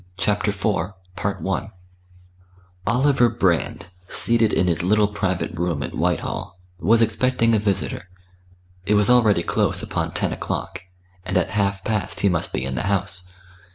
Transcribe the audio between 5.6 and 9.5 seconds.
at Whitehall, was expecting a visitor. It was already